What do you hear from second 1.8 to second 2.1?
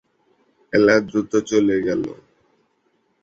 গেল।